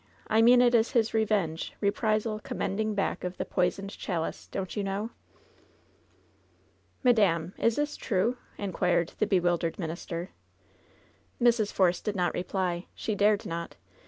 I 0.25 0.41
mean 0.41 0.63
it 0.63 0.73
is 0.73 0.93
his 0.93 1.13
revenge, 1.13 1.73
reprisal, 1.79 2.39
commending 2.39 2.95
back 2.95 3.23
of 3.23 3.37
the 3.37 3.45
poisoned 3.45 3.91
chalice, 3.91 4.47
don't 4.47 4.75
you 4.75 4.83
know?" 4.83 5.11
"Madam, 7.03 7.53
is 7.59 7.75
this 7.75 7.95
true?" 7.97 8.37
inquired 8.57 9.13
the 9.19 9.27
bewildered 9.27 9.77
min 9.77 9.91
ister. 9.91 10.31
Mrs. 11.39 11.71
Force 11.71 12.01
did 12.01 12.15
not 12.15 12.33
reply. 12.33 12.87
She 12.95 13.13
dared 13.13 13.45
not. 13.45 13.75